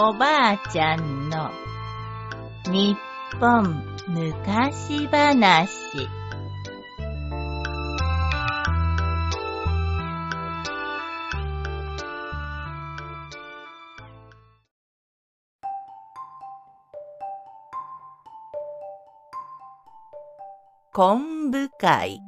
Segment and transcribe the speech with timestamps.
[0.00, 1.50] おばあちゃんの
[2.66, 2.96] 日
[3.40, 5.68] 本昔話。
[20.92, 22.20] 昆布会。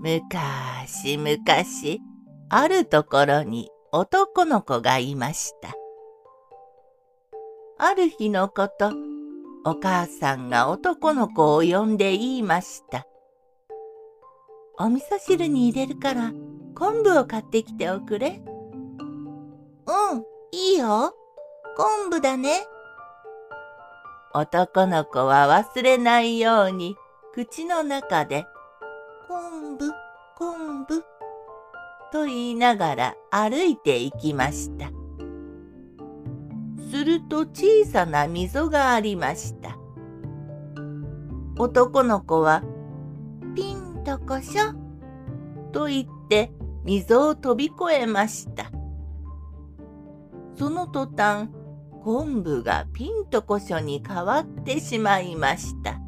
[0.00, 2.00] むかしむかし
[2.48, 5.74] あるところに男の子がいました。
[7.78, 8.90] ある日のこと、
[9.64, 13.06] お母さんが男の子を呼んで言いました。
[14.78, 16.32] お味噌汁に入れるから
[16.74, 18.42] 昆布を買ってきておくれ。
[19.86, 21.14] うん、いいよ。
[21.76, 22.66] 昆布だね。
[24.34, 26.96] 男の子は忘れないように
[27.32, 28.46] 口の中で
[32.12, 34.90] と言いながら歩いていきました。
[36.90, 39.76] すると小さな溝がありました。
[41.58, 42.62] 男の子は、
[43.54, 44.74] ピンとこしょ、
[45.72, 46.52] と言って
[46.84, 48.70] 溝を飛び越えました。
[50.54, 51.48] その途端、
[52.02, 56.00] 昆布がピンとこしょに変わってしまいました。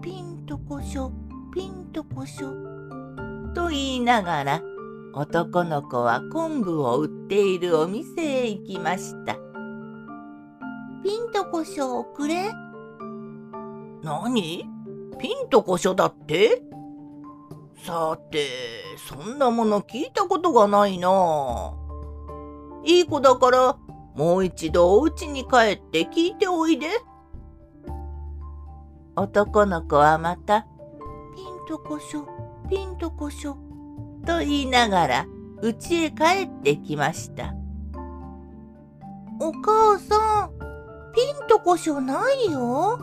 [0.00, 1.12] ピンとこしょ、
[1.54, 2.75] ピンとこしょ、
[3.56, 4.62] と言いながら
[5.14, 9.38] 男の子は昆布を売っているお店へ行きました。
[11.02, 12.52] ピンとこしょをくれ？
[14.02, 14.66] 何？
[15.18, 16.60] ピンとこしょだって？
[17.82, 18.46] さて、
[19.08, 21.72] そんなもの聞いたことがないな。
[22.84, 23.78] いい子だから、
[24.14, 26.88] もう一度お家に帰って聞いておいで。
[29.16, 30.66] 男の子はまた、
[31.34, 32.26] ピンとこしょ、
[32.68, 33.56] ピンとこしょ、
[34.26, 35.26] と言いながら
[35.62, 37.54] 家へ帰ってきました。
[39.40, 40.50] お母さん、
[41.14, 42.98] ピンとこしょないよ。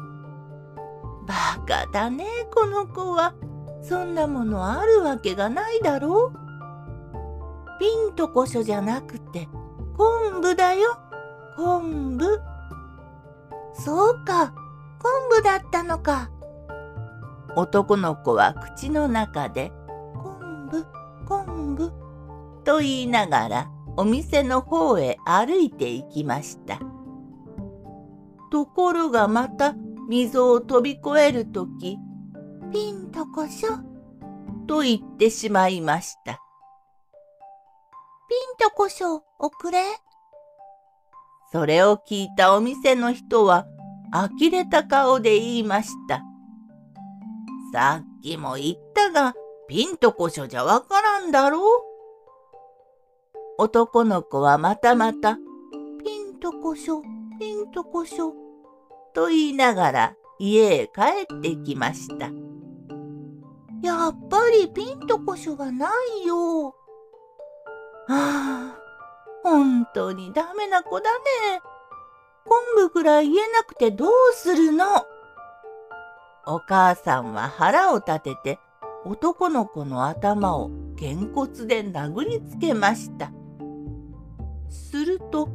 [1.25, 3.33] バカだね、この子は。
[3.81, 6.43] そんなものあるわけがないだろう。
[7.79, 9.47] ピンとこしょじゃなくて、
[9.97, 10.97] 昆布だよ、
[11.55, 12.41] 昆布。
[13.73, 14.53] そうか、
[15.01, 16.29] 昆布だったのか。
[17.55, 19.71] 男の子は口の中で、
[20.21, 20.85] 昆布、
[21.27, 21.91] 昆布、
[22.63, 26.79] と言いながらお店の方へ歩いて行きました。
[28.51, 29.75] ところがまた
[30.07, 31.97] 溝を飛び越えるとき、
[32.71, 33.77] ピンとこしょ、
[34.67, 36.33] と言ってしまいました。
[38.29, 39.83] ピンとこしょ、おくれ。
[41.51, 43.67] それを聞いたお店の人は、
[44.11, 46.23] 呆れた顔で言いました。
[47.73, 49.33] さっきも言ったが、
[49.67, 51.57] ピンとこしょじゃわからんだろ?
[51.57, 51.61] う
[53.57, 55.39] 男の子はまたまた、
[56.05, 57.01] ピンとこしょ、
[57.39, 58.35] ピンとこしょ、
[59.15, 61.01] と言いながら家へ帰
[61.35, 62.27] ってきました。
[63.81, 65.89] やっぱりピンとこしょがな
[66.21, 66.67] いよ。
[66.67, 66.75] は
[68.07, 68.77] あ、
[69.41, 71.61] 本当にダメな子だね。
[72.45, 74.85] 昆布くらい言えなくてどうするの？
[76.45, 78.59] お母さんは腹を立てて
[79.05, 83.31] 男の子の頭をげんこつで殴りつけました。
[84.69, 85.47] すると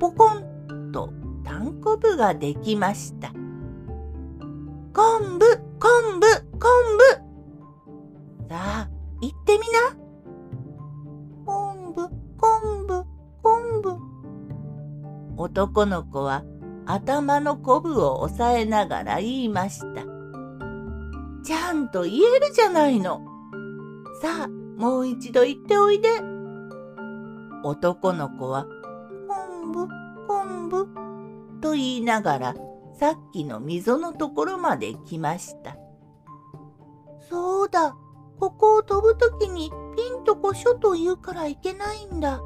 [0.00, 1.12] ポコンと
[1.44, 3.32] たんこぶができました。
[4.92, 8.48] 昆布、昆布、昆布。
[8.48, 8.88] さあ、
[9.20, 9.96] 行ってみな。
[11.44, 12.08] 昆布、
[12.38, 13.04] 昆布、
[13.42, 13.98] 昆布。
[15.36, 16.44] 男の子は
[16.86, 20.13] 頭のこぶを押さえながら言いました。
[21.44, 23.20] ちゃんと言えるじゃないの。
[24.22, 26.08] さあ、もう一度言っておいで。
[27.62, 28.66] 男の子は、
[29.28, 29.88] 昆布、
[30.26, 31.04] 昆布、
[31.60, 32.54] と言いながら
[32.98, 35.76] さっきの溝のところまで来ました。
[37.28, 37.96] そうだ、
[38.38, 42.40] ここを飛ぶときにピンとこしょと言うからいけないんだ。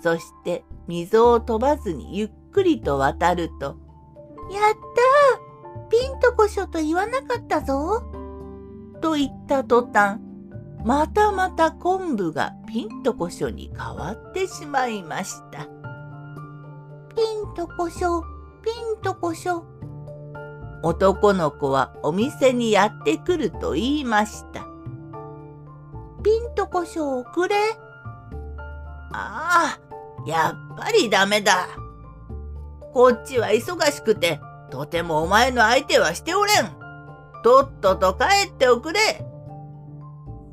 [0.00, 3.76] そして溝を飛ばずにゆっくりと渡ると、
[4.50, 5.07] やった
[6.20, 8.02] とこしょと言わなかったぞ。
[9.00, 10.20] と言った途端、
[10.84, 15.66] またまた昆布がピンとこしょに変わってしまいました。
[17.14, 18.22] ピンとこしょ、
[18.62, 19.64] ピンとこしょ。
[20.82, 24.66] 男の子はお店にやってくると言いました。
[26.22, 27.56] ピンとこしょをくれ。
[29.12, 29.80] ああ、
[30.26, 31.66] やっぱりダメだ。
[32.92, 36.76] こっちは忙しくて、とてもお前の相手はしておれん。
[37.42, 39.00] とっとと帰っておくれ。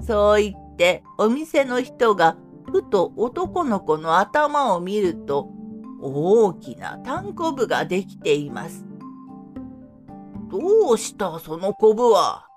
[0.01, 2.37] そう言ってお店の人が
[2.71, 5.49] ふと男の子の頭を見ると
[6.01, 8.85] 大きなタンコブができています。
[10.49, 12.47] どうしたそのコブは？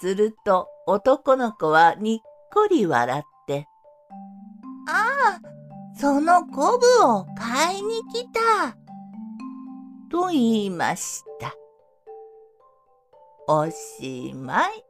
[0.00, 2.18] すると男の子はにっ
[2.52, 3.68] こり笑って、
[4.88, 5.40] ああ、
[5.96, 8.76] そのコブを買いに来た。
[10.10, 11.54] と言いました。
[13.46, 14.89] おしまい。